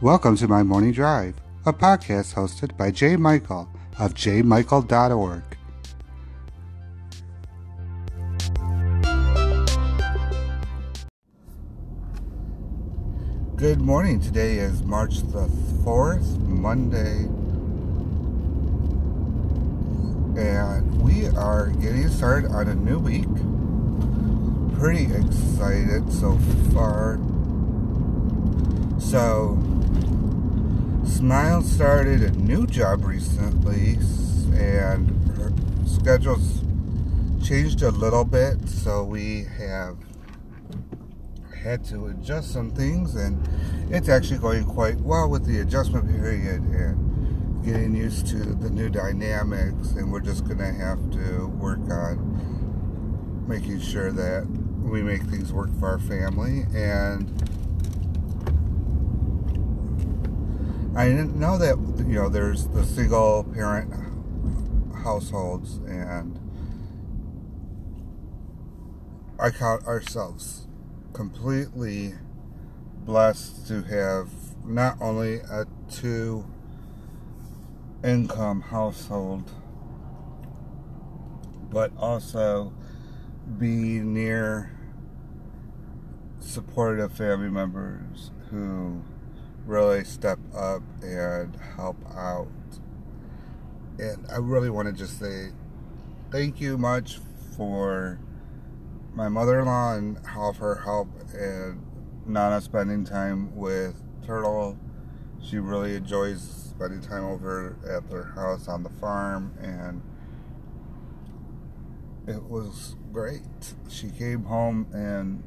[0.00, 1.34] Welcome to my morning drive,
[1.66, 3.16] a podcast hosted by J.
[3.16, 5.42] Michael of jmichael.org.
[13.56, 14.20] Good morning.
[14.20, 15.48] Today is March the
[15.82, 17.24] 4th, Monday.
[20.40, 23.26] And we are getting started on a new week.
[24.78, 26.38] Pretty excited so
[26.72, 27.18] far.
[29.00, 29.58] So,
[31.18, 33.98] Smile started a new job recently,
[34.56, 35.52] and her
[35.84, 36.62] schedule's
[37.44, 39.96] changed a little bit, so we have
[41.60, 43.36] had to adjust some things, and
[43.92, 48.88] it's actually going quite well with the adjustment period and getting used to the new
[48.88, 49.90] dynamics.
[49.96, 54.46] And we're just going to have to work on making sure that
[54.84, 57.26] we make things work for our family and
[60.98, 63.94] I didn't know that you know there's the single parent
[65.04, 66.40] households and
[69.38, 70.66] I count ourselves
[71.12, 72.14] completely
[73.04, 74.28] blessed to have
[74.64, 76.44] not only a two
[78.02, 79.52] income household
[81.70, 82.72] but also
[83.56, 84.72] be near
[86.40, 89.00] supportive family members who
[89.68, 92.48] really step up and help out.
[93.98, 95.50] And I really want to just say
[96.32, 97.18] thank you much
[97.54, 98.18] for
[99.12, 101.84] my mother-in-law and all her help and
[102.24, 104.78] Nana spending time with Turtle.
[105.42, 110.02] She really enjoys spending time over at their house on the farm and
[112.26, 113.74] it was great.
[113.88, 115.42] She came home and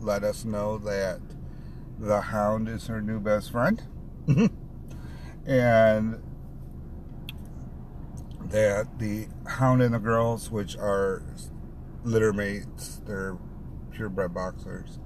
[0.00, 1.20] let us know that
[2.00, 3.82] the hound is her new best friend.
[4.26, 4.46] Mm-hmm.
[5.50, 6.22] and
[8.50, 11.22] that the hound and the girls, which are
[12.02, 13.36] litter mates, they're
[13.90, 14.98] purebred boxers,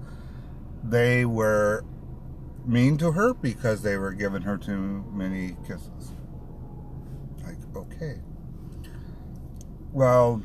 [0.82, 1.84] they were
[2.65, 6.12] mean to her because they were giving her too many kisses.
[7.44, 8.21] Like, okay.
[9.93, 10.43] Well,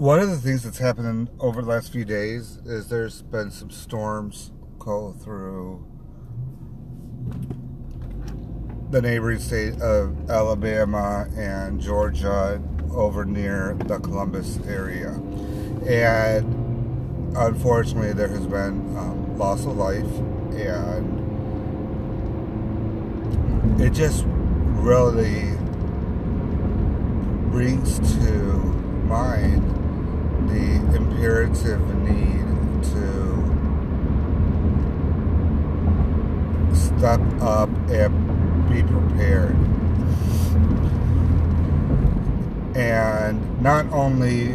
[0.00, 3.70] one of the things that's happened over the last few days is there's been some
[3.70, 5.86] storms go through
[8.88, 12.62] the neighboring state of Alabama and Georgia
[12.92, 15.10] over near the Columbus area.
[15.86, 20.10] And unfortunately, there has been um, loss of life,
[20.54, 21.20] and
[23.82, 25.58] it just really
[27.50, 28.30] brings to
[29.04, 29.76] mind
[30.48, 32.44] the imperative need
[32.84, 33.40] to
[36.74, 39.56] step up and be prepared.
[42.76, 44.54] And not only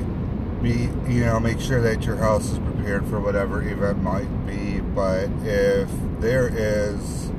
[0.62, 4.80] be, you know, make sure that your house is prepared for whatever event might be,
[4.80, 7.30] but if there is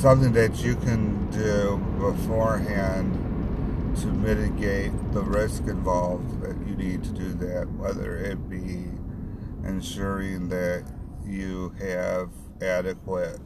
[0.00, 3.31] something that you can do beforehand
[3.96, 8.86] to mitigate the risk involved that you need to do that, whether it be
[9.64, 10.84] ensuring that
[11.24, 12.30] you have
[12.60, 13.38] adequate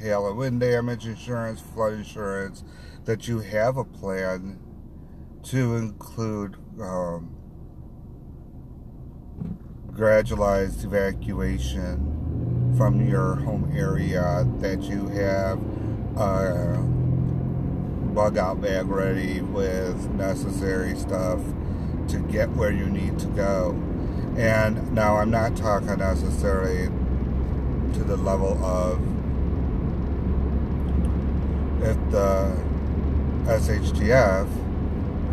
[0.00, 2.64] hail and wind damage insurance, flood insurance,
[3.04, 4.58] that you have a plan
[5.42, 7.34] to include um,
[9.90, 15.60] gradualized evacuation from your home area, that you have
[16.16, 16.80] uh,
[18.14, 21.40] bug out bag ready with necessary stuff
[22.08, 23.70] to get where you need to go.
[24.36, 26.88] And now I'm not talking necessarily
[27.94, 29.00] to the level of
[31.82, 32.54] if the
[33.44, 34.46] SHTF,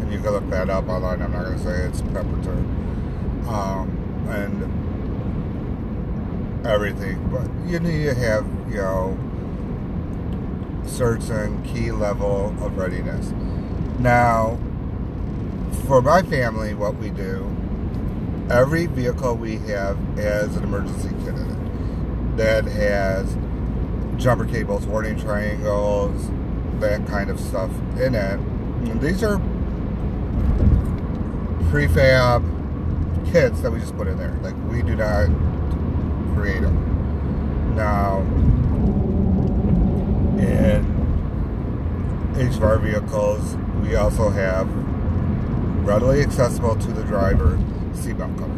[0.02, 3.90] and you can look that up online, I'm not going to say it's Pemberton, um,
[4.30, 4.64] and
[6.66, 9.18] everything, but you need to have, you know,
[10.86, 13.32] certain key level of readiness.
[14.00, 14.58] Now,
[15.86, 17.56] for my family, what we do,
[18.50, 23.38] every vehicle we have has an emergency kit in it that has
[24.18, 26.30] jumper cables, warning triangles,
[26.80, 28.40] that kind of stuff in it.
[28.90, 29.40] And these are
[31.70, 32.44] prefab
[33.32, 34.38] kits that we just put in there.
[34.42, 35.28] Like, we do not
[36.36, 37.76] create them.
[37.76, 38.22] Now,
[40.40, 41.00] in
[42.40, 44.68] each vehicles, we also have
[45.86, 47.58] readily accessible to the driver
[47.94, 48.54] seatbelt cover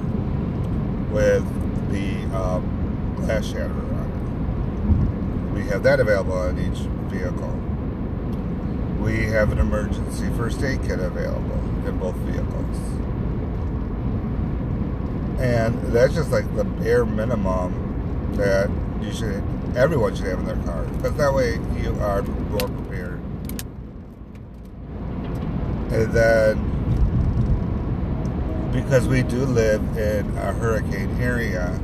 [1.14, 1.44] with
[1.92, 5.60] the um, glass shatter on it.
[5.60, 6.80] We have that available on each
[7.12, 7.58] vehicle.
[9.02, 12.78] We have an emergency first aid kit available in both vehicles.
[15.42, 18.70] And that's just like the bare minimum that
[19.04, 19.44] you should,
[19.76, 20.84] everyone should have in their car.
[20.84, 23.20] Because that way you are more prepared.
[25.92, 26.58] And then,
[28.72, 31.78] because we do live in a hurricane area,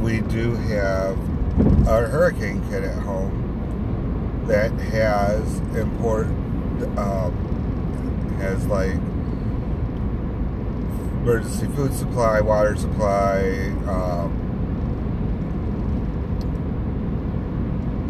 [0.00, 1.16] we do have
[1.86, 7.32] a hurricane kit at home that has important, um,
[8.40, 8.94] has like
[11.22, 13.38] emergency food supply, water supply,
[13.86, 14.32] um,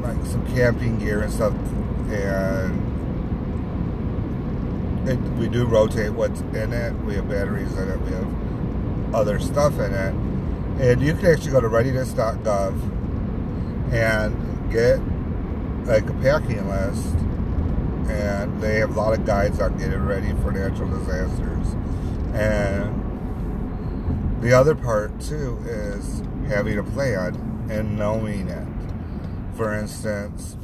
[0.03, 1.53] like some camping gear and stuff,
[2.11, 2.89] and
[5.09, 6.93] it, we do rotate what's in it.
[7.05, 8.01] We have batteries in it.
[8.01, 10.15] We have other stuff in it,
[10.81, 12.73] and you can actually go to readiness.gov
[13.93, 14.99] and get
[15.87, 17.15] like a packing list,
[18.11, 21.75] and they have a lot of guides on getting ready for natural disasters,
[22.35, 23.01] and
[24.43, 27.37] the other part too is having a plan
[27.71, 28.72] and knowing it.
[29.57, 30.57] For instance,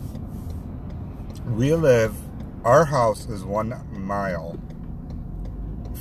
[1.46, 2.14] we live,
[2.64, 4.58] our house is one mile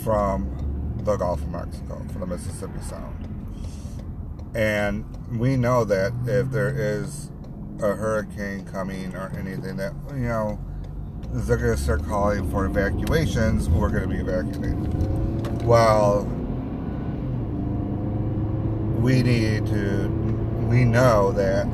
[0.04, 3.13] from the Gulf of Mexico, from the Mississippi Sound.
[4.56, 5.06] And
[5.38, 7.30] we know that if there is
[7.80, 10.60] a hurricane coming or anything that, you know,
[11.31, 15.62] they're going to start calling for evacuations, we're going to be evacuated.
[15.63, 16.24] Well,
[19.00, 20.10] we need to,
[20.69, 21.68] we know that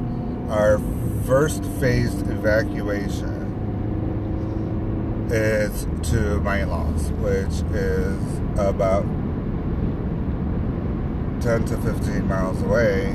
[0.49, 0.79] our
[1.25, 3.51] first phased evacuation
[5.31, 8.21] is to my in-laws, which is
[8.57, 9.05] about
[11.41, 13.13] 10 to 15 miles away.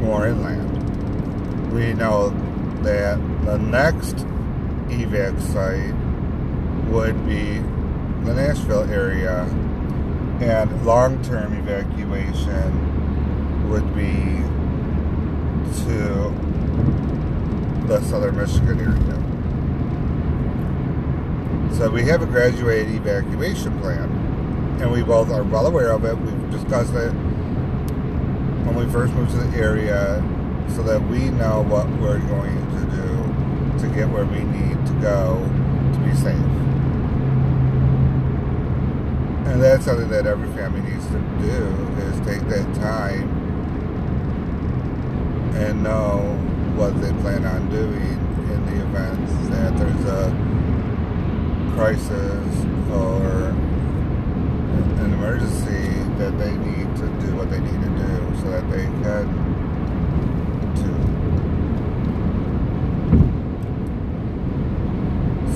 [0.00, 1.72] More inland.
[1.72, 2.28] We know
[2.82, 4.16] that the next
[4.88, 5.94] evac site
[6.90, 7.58] would be
[8.24, 9.46] the Nashville area,
[10.40, 12.88] and long term evacuation
[13.68, 14.40] would be
[15.84, 16.32] to
[17.86, 19.16] the southern Michigan area.
[21.76, 24.10] So we have a graduated evacuation plan,
[24.80, 26.16] and we both are well aware of it.
[26.18, 27.12] We've discussed it
[28.64, 30.24] when we first moved to the area
[30.74, 33.10] so that we know what we're going to do
[33.78, 35.38] to get where we need to go
[35.92, 36.79] to be safe.
[39.50, 41.66] And that's something that every family needs to do
[42.06, 43.28] is take that time
[45.56, 46.20] and know
[46.76, 48.18] what they plan on doing
[48.52, 50.30] in the events that there's a
[51.74, 53.50] crisis or
[55.02, 55.88] an emergency
[56.18, 59.26] that they need to do what they need to do so that they can
[60.76, 60.94] do.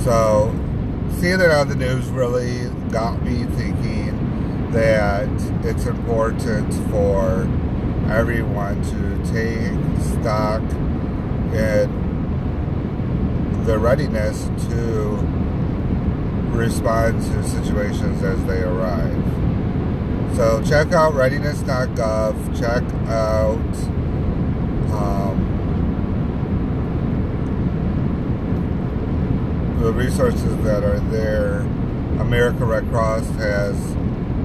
[0.03, 0.53] So
[1.21, 3.84] seeing it on the news really got me thinking
[4.75, 5.31] that
[5.65, 7.49] it's important for
[8.13, 9.73] everyone to take
[10.03, 10.63] stock
[11.55, 12.03] in
[13.65, 15.17] the readiness to
[16.55, 19.25] respond to situations as they arrive.
[20.37, 23.59] So check out readiness.gov, check out
[24.93, 25.39] um,
[29.81, 31.61] the resources that are there.
[32.21, 33.77] America Red Cross has,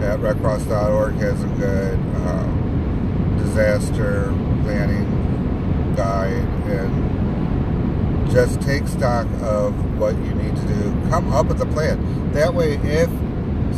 [0.02, 6.32] at redcross.org, has a good um, disaster planning guide
[6.70, 11.10] and just take stock of what you need to do.
[11.10, 12.32] Come up with a plan.
[12.34, 13.10] That way, if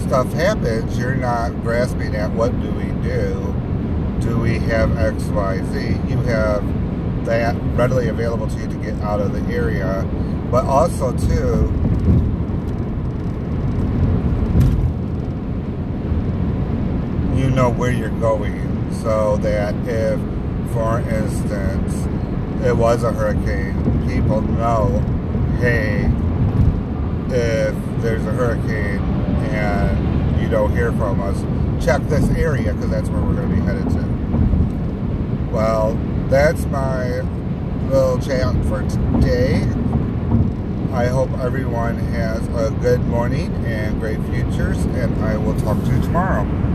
[0.03, 3.55] stuff happens, you're not grasping at what do we do?
[4.19, 5.79] Do we have X, Y, Z?
[6.09, 10.07] You have that readily available to you to get out of the area.
[10.51, 11.71] But also, too,
[17.37, 20.19] you know where you're going so that if,
[20.73, 22.05] for instance,
[22.65, 24.99] it was a hurricane, people know,
[25.59, 26.05] hey,
[27.27, 28.99] if there's a hurricane
[29.51, 31.41] and you don't hear from us,
[31.83, 35.51] check this area because that's where we're going to be headed to.
[35.51, 35.95] Well,
[36.29, 37.21] that's my
[37.89, 39.63] little chat for today.
[40.93, 45.89] I hope everyone has a good morning and great futures, and I will talk to
[45.89, 46.70] you tomorrow.